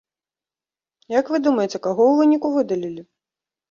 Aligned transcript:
Як 1.19 1.25
вы 1.35 1.43
думаеце, 1.51 1.71
каго 1.85 2.01
ў 2.11 2.19
выніку 2.25 2.47
выдалілі? 2.61 3.11